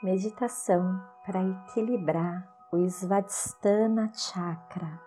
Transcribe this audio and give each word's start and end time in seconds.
Meditação 0.00 1.04
para 1.26 1.42
equilibrar 1.42 2.48
o 2.70 2.76
Svadhisthana 2.88 4.12
Chakra 4.14 5.00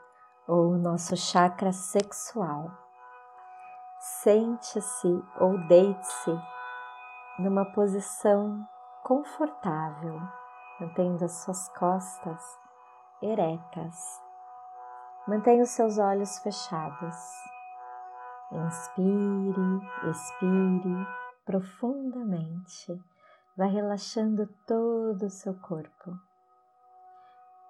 ou 0.46 0.78
nosso 0.78 1.16
chakra 1.16 1.72
sexual. 1.72 2.70
Sente-se 4.22 5.24
ou 5.40 5.58
deite-se 5.70 6.38
numa 7.40 7.64
posição 7.72 8.68
confortável, 9.02 10.20
mantendo 10.78 11.24
as 11.24 11.42
suas 11.42 11.70
costas 11.70 12.60
eretas. 13.22 14.22
Mantenha 15.26 15.64
os 15.64 15.70
seus 15.70 15.98
olhos 16.00 16.38
fechados. 16.40 17.16
Inspire, 18.52 20.10
expire 20.10 21.08
profundamente 21.46 23.02
vai 23.62 23.70
relaxando 23.70 24.48
todo 24.66 25.28
o 25.28 25.30
seu 25.30 25.54
corpo. 25.54 26.20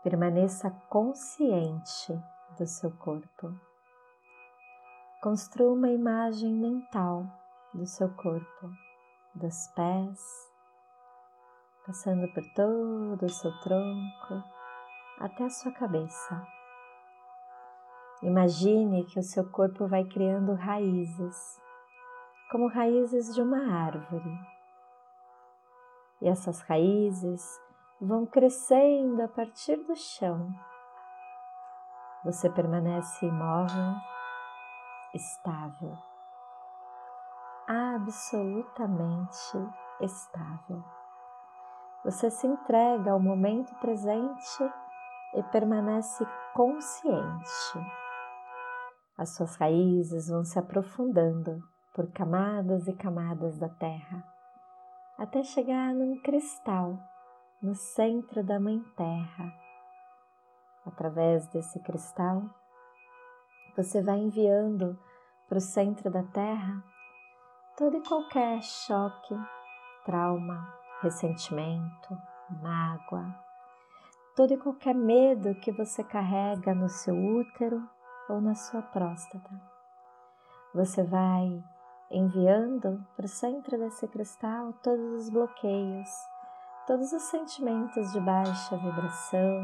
Permaneça 0.02 0.72
consciente 0.88 2.18
do 2.58 2.66
seu 2.66 2.90
corpo. 2.92 3.54
Construa 5.22 5.74
uma 5.74 5.90
imagem 5.90 6.54
mental 6.54 7.26
do 7.74 7.86
seu 7.86 8.08
corpo, 8.16 8.70
dos 9.36 9.68
pés, 9.76 10.18
passando 11.86 12.26
por 12.34 12.44
todo 12.54 13.26
o 13.26 13.30
seu 13.30 13.52
tronco 13.60 14.44
até 15.20 15.44
a 15.44 15.50
sua 15.50 15.74
cabeça. 15.74 16.48
Imagine 18.24 19.04
que 19.08 19.20
o 19.20 19.24
seu 19.24 19.44
corpo 19.52 19.90
vai 19.90 20.06
criando 20.06 20.54
raízes, 20.54 21.60
como 22.50 22.70
raízes 22.70 23.36
de 23.36 23.42
uma 23.42 23.74
árvore 23.74 24.61
e 26.22 26.28
essas 26.30 26.62
raízes 26.62 27.60
vão 28.00 28.26
crescendo 28.26 29.22
a 29.24 29.28
partir 29.28 29.78
do 29.78 29.96
chão. 29.96 30.50
Você 32.24 32.50
permanece 32.50 33.26
imóvel, 33.26 33.96
estável, 35.14 35.98
absolutamente 37.68 39.58
estável. 40.00 40.84
Você 42.06 42.30
se 42.30 42.46
entrega 42.48 43.12
ao 43.12 43.20
momento 43.20 43.74
presente 43.76 44.74
e 45.36 45.44
permanece 45.44 46.26
consciente. 46.54 47.80
As 49.18 49.36
suas 49.36 49.56
raízes 49.56 50.30
vão 50.30 50.44
se 50.44 50.60
aprofundando 50.60 51.60
por 51.94 52.12
camadas 52.12 52.88
e 52.88 52.94
camadas 52.94 53.58
da 53.60 53.70
terra 53.70 54.24
até 55.22 55.44
chegar 55.44 55.94
num 55.94 56.20
cristal 56.20 56.98
no 57.62 57.76
centro 57.76 58.44
da 58.44 58.60
Mãe 58.60 58.80
Terra. 58.98 59.54
Através 60.84 61.46
desse 61.50 61.80
cristal, 61.80 62.42
você 63.78 64.02
vai 64.02 64.18
enviando 64.18 64.98
para 65.48 65.60
o 65.60 65.62
centro 65.62 66.10
da 66.10 66.24
Terra 66.24 66.84
todo 67.78 67.98
e 67.98 68.02
qualquer 68.02 68.64
choque, 68.64 69.36
trauma, 70.06 70.74
ressentimento, 71.04 72.18
mágoa, 72.60 73.32
todo 74.36 74.56
e 74.56 74.58
qualquer 74.58 74.96
medo 74.96 75.54
que 75.54 75.72
você 75.72 76.04
carrega 76.04 76.74
no 76.74 76.90
seu 76.90 77.14
útero 77.14 77.88
ou 78.28 78.42
na 78.42 78.56
sua 78.56 78.82
próstata. 78.82 79.52
Você 80.74 81.04
vai 81.04 81.64
enviando 82.12 83.06
para 83.16 83.26
o 83.26 83.30
centro 83.30 83.78
desse 83.78 84.08
cristal 84.08 84.74
todos 84.84 85.22
os 85.22 85.30
bloqueios, 85.30 86.10
todos 86.86 87.12
os 87.14 87.24
sentimentos 87.24 88.12
de 88.12 88.20
baixa 88.20 88.76
vibração, 88.78 89.64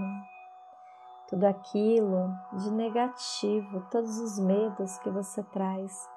tudo 1.28 1.46
aquilo 1.46 2.34
de 2.54 2.72
negativo, 2.72 3.86
todos 3.92 4.18
os 4.20 4.40
medos 4.40 4.98
que 5.00 5.10
você 5.10 5.44
traz 5.44 6.10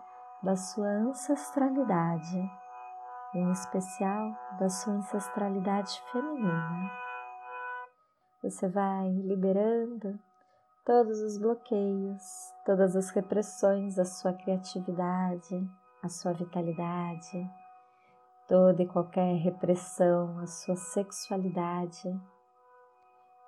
da 0.43 0.55
sua 0.57 0.87
ancestralidade, 0.87 2.51
em 3.35 3.51
especial 3.51 4.33
da 4.59 4.69
sua 4.69 4.95
ancestralidade 4.95 6.01
feminina. 6.13 6.91
Você 8.43 8.69
vai 8.69 9.11
liberando 9.11 10.19
todos 10.85 11.21
os 11.21 11.39
bloqueios, 11.39 12.55
todas 12.65 12.97
as 12.97 13.11
repressões 13.11 13.97
da 13.97 14.05
sua 14.05 14.33
criatividade, 14.33 15.69
a 16.03 16.09
sua 16.09 16.33
vitalidade, 16.33 17.51
toda 18.49 18.83
e 18.83 18.87
qualquer 18.87 19.37
repressão, 19.37 20.39
a 20.39 20.47
sua 20.47 20.77
sexualidade. 20.77 22.09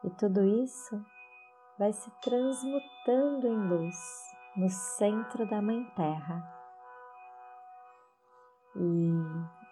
E 0.05 0.11
tudo 0.11 0.43
isso 0.43 1.05
vai 1.79 1.93
se 1.93 2.11
transmutando 2.21 3.49
em 3.49 3.69
luz 3.69 3.97
no 4.57 4.69
centro 4.69 5.49
da 5.49 5.63
Mãe 5.63 5.85
Terra. 5.97 6.63
E 8.77 9.13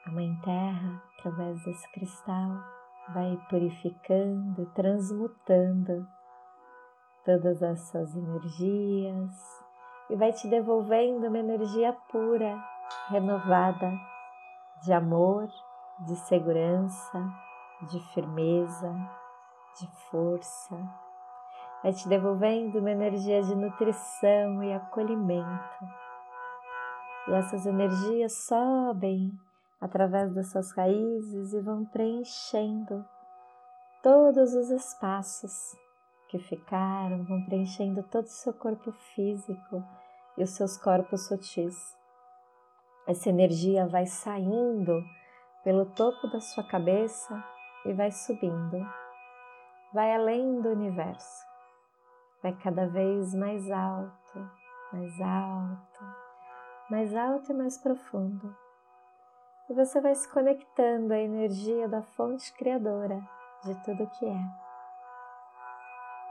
a 0.07 0.13
Mãe 0.13 0.35
Terra, 0.43 1.03
através 1.19 1.63
desse 1.65 1.93
cristal, 1.93 2.63
vai 3.13 3.37
purificando, 3.49 4.67
transmutando 4.75 6.07
todas 7.25 7.61
essas 7.61 8.17
energias 8.17 9.60
e 10.11 10.17
vai 10.17 10.33
te 10.33 10.49
devolvendo 10.49 11.29
uma 11.29 11.39
energia 11.39 11.93
pura, 12.11 12.61
renovada, 13.09 13.93
de 14.83 14.93
amor, 14.93 15.49
de 16.01 16.17
segurança, 16.17 17.33
de 17.83 18.01
firmeza, 18.13 18.93
de 19.79 19.87
força. 20.11 20.77
Vai 21.83 21.93
te 21.93 22.09
devolvendo 22.09 22.81
uma 22.81 22.91
energia 22.91 23.41
de 23.43 23.55
nutrição 23.55 24.63
e 24.65 24.73
acolhimento. 24.73 25.85
E 27.29 27.33
essas 27.33 27.65
energias 27.65 28.47
sobem 28.47 29.31
através 29.81 30.35
das 30.35 30.51
suas 30.51 30.73
raízes 30.73 31.53
e 31.53 31.61
vão 31.61 31.85
preenchendo 31.85 33.05
todos 34.03 34.55
os 34.55 34.71
espaços 34.71 35.77
que 36.29 36.39
ficaram, 36.39 37.25
vão 37.25 37.45
preenchendo 37.45 38.03
todo 38.05 38.25
o 38.25 38.29
seu 38.29 38.53
corpo 38.53 38.93
físico 38.93 39.85
e 40.41 40.43
os 40.43 40.51
seus 40.51 40.79
corpos 40.79 41.27
sutis. 41.27 41.77
Essa 43.07 43.29
energia 43.29 43.87
vai 43.87 44.07
saindo 44.07 45.05
pelo 45.63 45.85
topo 45.85 46.29
da 46.29 46.41
sua 46.41 46.65
cabeça 46.65 47.45
e 47.85 47.93
vai 47.93 48.11
subindo, 48.11 48.79
vai 49.93 50.15
além 50.15 50.63
do 50.63 50.71
universo, 50.71 51.45
vai 52.43 52.57
cada 52.57 52.87
vez 52.87 53.35
mais 53.35 53.71
alto, 53.71 54.51
mais 54.93 55.21
alto, 55.21 56.05
mais 56.91 57.15
alto 57.15 57.53
e 57.53 57.55
mais 57.55 57.77
profundo. 57.77 58.57
E 59.69 59.75
você 59.75 60.01
vai 60.01 60.15
se 60.15 60.27
conectando 60.33 61.13
à 61.13 61.19
energia 61.19 61.87
da 61.87 62.03
fonte 62.03 62.51
criadora 62.55 63.21
de 63.63 63.75
tudo 63.85 64.09
que 64.19 64.25
é. 64.25 64.41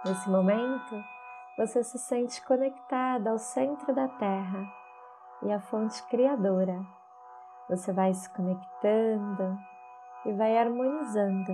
Nesse 0.03 0.29
momento, 0.29 0.95
você 1.57 1.83
se 1.83 1.99
sente 1.99 2.41
conectada 2.45 3.31
ao 3.31 3.37
centro 3.37 3.93
da 3.93 4.07
Terra 4.07 4.65
e 5.43 5.51
à 5.51 5.59
fonte 5.59 6.01
criadora. 6.03 6.79
Você 7.69 7.91
vai 7.91 8.13
se 8.13 8.29
conectando 8.33 9.57
e 10.25 10.33
vai 10.33 10.57
harmonizando 10.57 11.53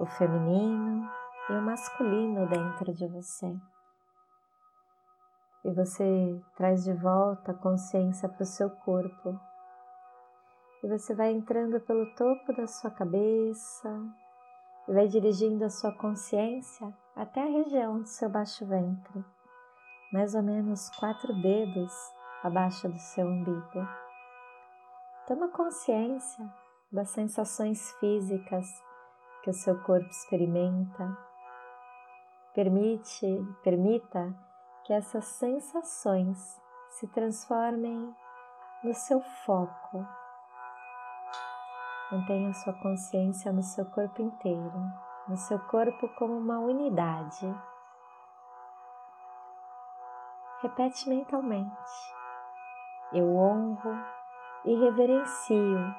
o 0.00 0.06
feminino 0.06 1.08
e 1.48 1.52
o 1.52 1.62
masculino 1.62 2.48
dentro 2.48 2.92
de 2.92 3.06
você. 3.06 3.56
E 5.64 5.70
você 5.72 6.42
traz 6.56 6.84
de 6.84 6.92
volta 6.92 7.52
a 7.52 7.54
consciência 7.54 8.28
para 8.28 8.42
o 8.42 8.46
seu 8.46 8.68
corpo. 8.68 9.40
E 10.82 10.88
você 10.88 11.14
vai 11.14 11.32
entrando 11.32 11.80
pelo 11.80 12.14
topo 12.14 12.52
da 12.52 12.66
sua 12.66 12.90
cabeça 12.90 13.88
e 14.86 14.92
vai 14.92 15.08
dirigindo 15.08 15.64
a 15.64 15.70
sua 15.70 15.92
consciência 15.92 16.94
até 17.16 17.42
a 17.42 17.46
região 17.46 18.00
do 18.00 18.08
seu 18.08 18.28
baixo 18.28 18.66
ventre, 18.66 19.24
mais 20.12 20.34
ou 20.34 20.42
menos 20.42 20.90
quatro 20.90 21.32
dedos 21.40 21.92
abaixo 22.42 22.88
do 22.88 22.98
seu 22.98 23.26
umbigo. 23.26 23.88
Toma 25.26 25.48
consciência 25.48 26.52
das 26.92 27.10
sensações 27.10 27.92
físicas 27.98 28.66
que 29.42 29.50
o 29.50 29.54
seu 29.54 29.80
corpo 29.82 30.08
experimenta. 30.08 31.16
Permite, 32.52 33.26
permita 33.62 34.34
que 34.84 34.92
essas 34.92 35.24
sensações 35.24 36.60
se 36.90 37.06
transformem 37.08 38.14
no 38.82 38.94
seu 38.94 39.20
foco. 39.20 40.06
Mantenha 42.12 42.52
sua 42.54 42.72
consciência 42.74 43.52
no 43.52 43.62
seu 43.62 43.84
corpo 43.86 44.20
inteiro 44.20 45.03
no 45.28 45.36
seu 45.36 45.58
corpo 45.58 46.08
como 46.16 46.36
uma 46.36 46.58
unidade. 46.58 47.46
Repete 50.60 51.08
mentalmente: 51.08 51.72
Eu 53.12 53.36
honro 53.36 53.96
e 54.64 54.74
reverencio 54.74 55.94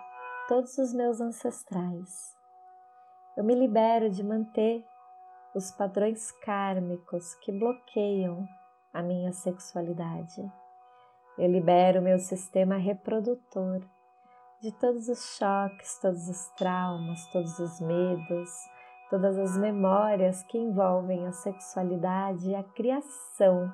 todos 0.48 0.77
os 0.77 0.94
meus 0.94 1.22
ancestrais. 1.22 2.36
Eu 3.36 3.44
me 3.44 3.54
libero 3.54 4.10
de 4.10 4.24
manter 4.24 4.86
os 5.54 5.71
padrões 5.71 6.31
kármicos 6.44 7.36
que 7.36 7.51
bloqueiam 7.51 8.48
a 8.94 9.01
minha 9.01 9.31
sexualidade. 9.33 10.42
Eu 11.38 11.51
libero 11.51 12.01
meu 12.01 12.18
sistema 12.18 12.78
reprodutor 12.78 13.81
de 14.62 14.71
todos 14.71 15.10
os 15.10 15.38
choques, 15.38 16.00
todos 16.00 16.30
os 16.30 16.48
traumas, 16.57 17.28
todos 17.28 17.60
os 17.60 17.80
medos, 17.81 18.50
todas 19.10 19.38
as 19.38 19.57
memórias 19.57 20.44
que 20.44 20.57
envolvem 20.57 21.28
a 21.28 21.31
sexualidade 21.31 22.50
e 22.50 22.56
a 22.56 22.63
criação 22.63 23.72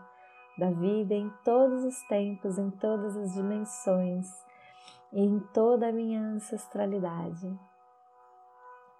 da 0.58 0.70
vida 0.70 1.14
em 1.14 1.30
todos 1.44 1.84
os 1.84 2.02
tempos, 2.04 2.58
em 2.58 2.70
todas 2.72 3.16
as 3.18 3.34
dimensões 3.34 4.28
e 5.12 5.24
em 5.24 5.40
toda 5.54 5.88
a 5.88 5.92
minha 5.92 6.20
ancestralidade. 6.20 7.58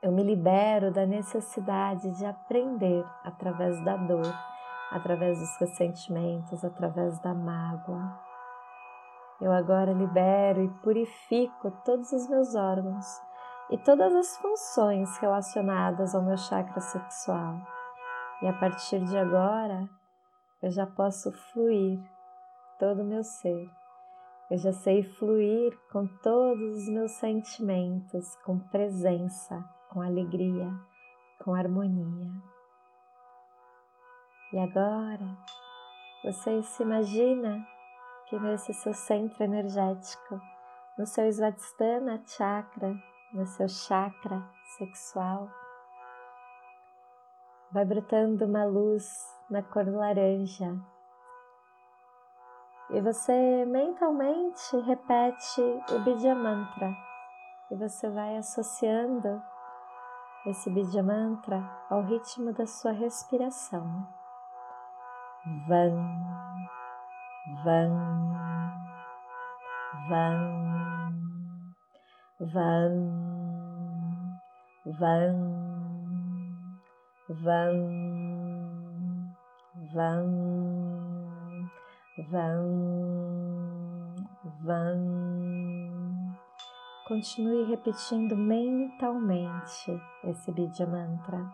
Eu 0.02 0.12
me 0.12 0.24
libero 0.24 0.92
da 0.92 1.06
necessidade 1.06 2.18
de 2.18 2.26
aprender 2.26 3.06
através 3.24 3.84
da 3.86 3.96
dor, 3.98 4.34
através 4.92 5.40
dos 5.40 5.58
ressentimentos, 5.58 6.66
através 6.66 7.20
da 7.20 7.34
mágoa. 7.34 8.20
Eu 9.40 9.52
agora 9.52 9.94
libero 9.94 10.64
e 10.64 10.70
purifico 10.82 11.72
todos 11.86 12.12
os 12.12 12.28
meus 12.28 12.56
órgãos 12.56 13.06
e 13.72 13.78
todas 13.78 14.14
as 14.14 14.38
funções 14.38 15.18
relacionadas 15.18 16.14
ao 16.14 16.22
meu 16.22 16.36
chakra 16.36 16.82
sexual. 16.82 17.56
E 18.42 18.48
a 18.48 18.54
partir 18.54 19.00
de 19.06 19.18
agora, 19.18 19.90
eu 20.62 20.70
já 20.70 20.86
posso 20.86 21.32
fluir 21.32 22.00
todo 22.78 23.02
o 23.02 23.06
meu 23.06 23.24
ser. 23.24 23.70
Eu 24.50 24.58
já 24.58 24.74
sei 24.74 25.04
fluir 25.04 25.78
com 25.90 26.06
todos 26.22 26.84
os 26.84 26.90
meus 26.90 27.12
sentimentos, 27.12 28.36
com 28.44 28.60
presença, 28.60 29.64
com 29.90 30.02
alegria, 30.02 30.70
com 31.42 31.56
harmonia. 31.56 32.30
E 34.52 34.60
agora 34.60 35.38
você 36.26 36.62
se 36.62 36.84
imagina 36.84 37.66
que 38.28 38.38
nesse 38.38 38.74
seu 38.74 38.94
centro 38.94 39.42
energético, 39.42 40.42
no 40.98 41.06
seu 41.06 41.32
Svadhisthana 41.32 42.22
chakra, 42.26 42.94
no 43.34 43.46
seu 43.46 43.68
chakra 43.68 44.44
sexual, 44.78 45.50
vai 47.72 47.86
brotando 47.86 48.46
uma 48.46 48.66
luz 48.66 49.06
na 49.50 49.64
cor 49.64 49.88
laranja. 49.88 50.78
E 52.90 53.00
você 53.00 53.66
mentalmente 53.66 54.78
repete 54.82 55.62
o 55.92 56.00
Bidya 56.00 56.36
Mantra 56.36 56.94
e 57.72 57.76
você 57.76 58.10
vai 58.10 58.36
associando 58.36 59.42
esse 60.46 60.70
Bidya 60.70 61.02
Mantra 61.02 61.64
ao 61.90 62.02
ritmo 62.02 62.52
da 62.52 62.66
sua 62.66 62.92
respiração. 62.92 64.08
Van, 65.68 65.96
van, 67.64 68.34
van, 70.10 71.41
van, 72.42 72.92
van, 74.86 75.36
van, 77.30 77.78
van, 79.94 80.30
van, 82.30 82.66
van. 84.64 86.38
Continue 87.08 87.66
repetindo 87.66 88.36
mentalmente 88.36 90.02
esse 90.24 90.52
Bidya 90.52 90.88
Mantra. 90.88 91.46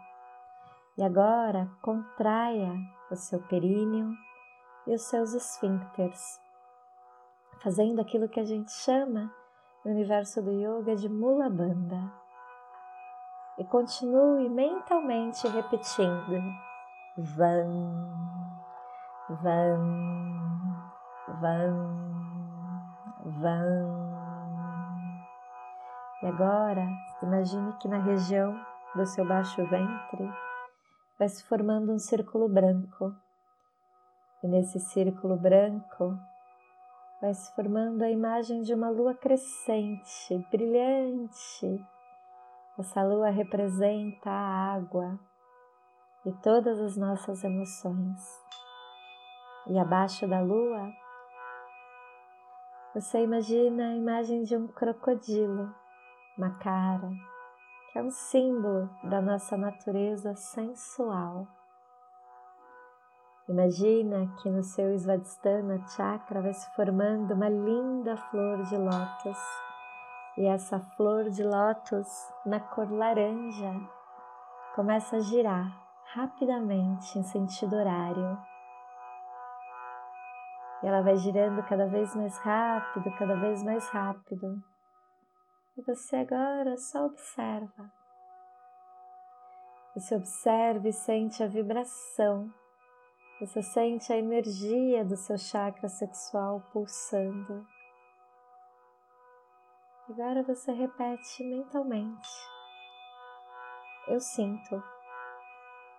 E 0.98 1.04
agora 1.04 1.69
contraia 1.81 2.74
o 3.12 3.16
seu 3.16 3.42
períneo 3.48 4.13
e 4.86 4.94
os 4.94 5.01
seus 5.01 5.33
esfíncteres, 5.33 6.40
fazendo 7.62 8.00
aquilo 8.00 8.30
que 8.30 8.40
a 8.40 8.45
gente 8.45 8.72
chama 8.72 9.30
no 9.88 9.94
universo 9.94 10.42
do 10.42 10.51
yoga 10.51 10.98
de 10.98 11.07
Mula 11.07 11.50
Bandha. 11.50 12.12
E 13.57 13.63
continue 13.63 14.50
mentalmente 14.50 15.48
repetindo: 15.48 16.42
Van, 17.18 17.72
Van, 19.42 20.92
Van, 21.39 21.98
Van. 23.39 24.07
E 26.22 26.28
agora, 26.28 26.86
imagine 27.24 27.72
que 27.80 27.88
na 27.88 28.00
região 28.00 28.60
do 28.94 29.06
seu 29.06 29.25
baixo 29.25 29.66
ventre 29.68 30.30
vai 31.18 31.30
se 31.30 31.44
formando 31.45 31.94
um 31.94 32.00
círculo 32.00 32.50
branco. 32.50 33.16
E 34.44 34.48
nesse 34.48 34.80
círculo 34.80 35.38
branco 35.38 36.19
vai 37.22 37.34
se 37.34 37.54
formando 37.56 38.04
a 38.04 38.12
imagem 38.12 38.62
de 38.62 38.74
uma 38.74 38.90
lua 38.90 39.14
crescente, 39.14 40.38
brilhante. 40.52 41.86
Essa 42.78 43.04
lua 43.04 43.30
representa 43.30 44.30
a 44.30 44.74
água 44.75 45.19
e 46.25 46.31
todas 46.44 46.80
as 46.80 46.96
nossas 46.96 47.44
emoções. 47.44 48.22
E 49.68 49.78
abaixo 49.80 50.28
da 50.28 50.40
lua, 50.40 50.92
você 52.94 53.24
imagina 53.24 53.90
a 53.90 53.96
imagem 53.96 54.44
de 54.44 54.56
um 54.56 54.68
crocodilo 54.68 55.74
uma 56.38 56.52
cara, 56.60 57.10
que 57.92 57.97
é 57.97 58.04
um 58.04 58.12
símbolo 58.12 58.88
da 59.04 59.19
nossa 59.19 59.57
natureza 59.57 60.36
sensual. 60.36 61.47
Imagina 63.47 64.27
que 64.42 64.49
no 64.49 64.61
seu 64.61 64.94
Svadhisthana 64.97 65.80
chakra 65.87 66.42
vai 66.42 66.54
se 66.54 66.69
formando 66.75 67.33
uma 67.33 67.47
linda 67.47 68.18
flor 68.18 68.61
de 68.63 68.75
lótus 68.77 69.37
e 70.37 70.45
essa 70.45 70.80
flor 70.97 71.30
de 71.30 71.44
lótus 71.44 72.07
na 72.45 72.59
cor 72.59 72.92
laranja 72.92 73.73
começa 74.75 75.16
a 75.16 75.19
girar 75.19 75.66
rapidamente 76.13 77.18
em 77.18 77.23
sentido 77.23 77.77
horário. 77.77 78.37
E 80.83 80.87
ela 80.87 81.01
vai 81.01 81.16
girando 81.16 81.63
cada 81.63 81.87
vez 81.87 82.13
mais 82.16 82.37
rápido, 82.39 83.09
cada 83.18 83.35
vez 83.37 83.63
mais 83.63 83.87
rápido. 83.89 84.61
E 85.77 85.81
você 85.83 86.18
agora 86.18 86.75
só 86.75 87.06
observa. 87.06 87.92
Você 89.95 90.16
observa 90.16 90.89
e 90.89 90.94
sente 90.94 91.42
a 91.42 91.47
vibração. 91.47 92.54
Você 93.40 93.62
sente 93.62 94.12
a 94.12 94.18
energia 94.18 95.06
do 95.06 95.16
seu 95.16 95.38
chakra 95.38 95.88
sexual 95.88 96.60
pulsando. 96.74 97.64
Agora 100.10 100.42
você 100.42 100.72
repete 100.72 101.44
mentalmente. 101.44 102.28
Eu 104.08 104.20
sinto. 104.20 104.82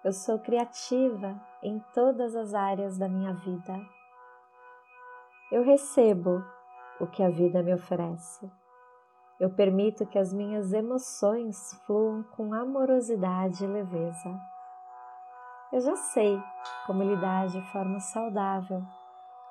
Eu 0.02 0.12
sou 0.12 0.40
criativa 0.40 1.40
em 1.62 1.78
todas 1.94 2.34
as 2.34 2.54
áreas 2.54 2.98
da 2.98 3.08
minha 3.08 3.32
vida. 3.34 3.86
Eu 5.52 5.62
recebo 5.62 6.44
o 6.98 7.06
que 7.06 7.22
a 7.22 7.30
vida 7.30 7.62
me 7.62 7.72
oferece. 7.72 8.50
Eu 9.38 9.54
permito 9.54 10.04
que 10.06 10.18
as 10.18 10.32
minhas 10.32 10.72
emoções 10.72 11.72
fluam 11.86 12.24
com 12.34 12.52
amorosidade 12.52 13.62
e 13.62 13.68
leveza. 13.68 14.57
Eu 15.70 15.80
já 15.80 15.94
sei 15.96 16.42
como 16.86 17.02
lidar 17.02 17.48
de 17.48 17.60
forma 17.70 18.00
saudável 18.00 18.82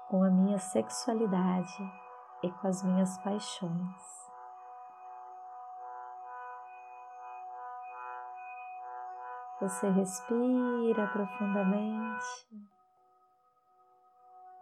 com 0.09 0.23
a 0.23 0.31
minha 0.31 0.57
sexualidade 0.57 1.91
e 2.41 2.49
com 2.49 2.67
as 2.67 2.83
minhas 2.83 3.17
paixões. 3.19 4.17
Você 9.61 9.89
respira 9.89 11.07
profundamente 11.13 12.25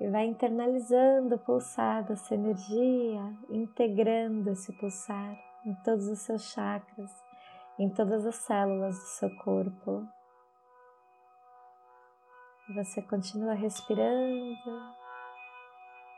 e 0.02 0.10
vai 0.10 0.26
internalizando 0.26 1.36
o 1.36 1.40
pulsar 1.40 2.04
dessa 2.04 2.36
energia, 2.36 3.22
integrando 3.50 4.50
esse 4.50 4.74
pulsar 4.74 5.38
em 5.66 5.74
todos 5.84 6.08
os 6.10 6.20
seus 6.20 6.44
chakras, 6.52 7.12
em 7.80 7.90
todas 7.90 8.26
as 8.26 8.36
células 8.36 8.96
do 8.96 9.06
seu 9.06 9.36
corpo. 9.38 10.15
Você 12.74 13.00
continua 13.04 13.54
respirando, 13.54 14.72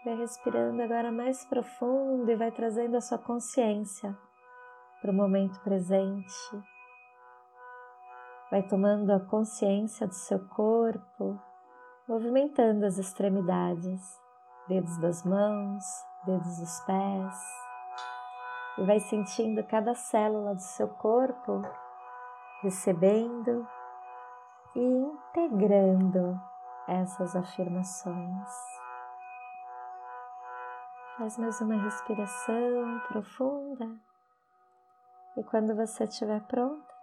vai 0.05 0.15
respirando 0.15 0.81
agora 0.81 1.11
mais 1.11 1.43
profundo 1.43 2.31
e 2.31 2.37
vai 2.37 2.49
trazendo 2.51 2.95
a 2.95 3.01
sua 3.01 3.17
consciência 3.17 4.17
para 5.01 5.11
o 5.11 5.13
momento 5.13 5.59
presente. 5.59 6.63
Vai 8.49 8.63
tomando 8.63 9.11
a 9.11 9.19
consciência 9.19 10.07
do 10.07 10.13
seu 10.13 10.39
corpo, 10.47 11.37
movimentando 12.07 12.85
as 12.85 12.97
extremidades, 12.97 14.01
dedos 14.69 14.97
das 15.01 15.25
mãos, 15.25 15.83
dedos 16.25 16.59
dos 16.59 16.79
pés, 16.85 17.35
e 18.77 18.85
vai 18.85 19.01
sentindo 19.01 19.61
cada 19.65 19.93
célula 19.93 20.55
do 20.55 20.61
seu 20.61 20.87
corpo 20.87 21.61
recebendo 22.61 23.67
e 24.77 24.79
integrando 24.79 26.39
essas 26.87 27.35
afirmações. 27.35 28.47
Faz 31.17 31.35
mais 31.39 31.59
uma 31.61 31.81
respiração 31.81 33.01
profunda 33.07 33.89
e 35.35 35.43
quando 35.43 35.75
você 35.75 36.03
estiver 36.03 36.41
pronta, 36.43 36.93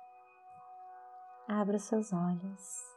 abra 1.48 1.76
os 1.76 1.82
seus 1.82 2.12
olhos. 2.12 2.93